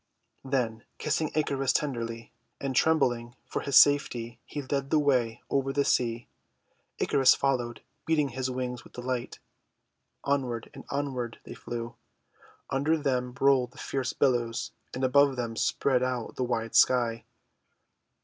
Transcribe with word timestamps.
Then 0.43 0.83
kissing 0.97 1.29
Icarus 1.35 1.71
tenderly, 1.73 2.31
and 2.59 2.75
trembling 2.75 3.35
for 3.45 3.61
his 3.61 3.77
safety, 3.77 4.39
he 4.45 4.63
led 4.63 4.89
the 4.89 4.97
way 4.97 5.43
over 5.47 5.71
the 5.71 5.85
sea. 5.85 6.27
Icarus 6.97 7.35
followed, 7.35 7.83
beating 8.07 8.29
his 8.29 8.49
wings 8.49 8.83
with 8.83 8.93
delight. 8.93 9.37
Onward 10.23 10.71
and 10.73 10.85
onward 10.89 11.37
they 11.43 11.53
flew. 11.53 11.93
Under 12.71 12.97
them 12.97 13.35
rolled 13.39 13.73
the 13.73 13.77
fierce 13.77 14.11
billows, 14.11 14.71
and 14.91 15.03
above 15.03 15.35
them 15.35 15.55
spread 15.55 16.01
out 16.01 16.35
the 16.35 16.43
wide 16.43 16.73
sky. 16.73 17.23